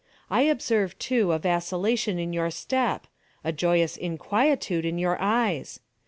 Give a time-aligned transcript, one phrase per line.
[0.31, 5.79] I observe, too, a vacillation in your step—a joyous inquietude in your eyes.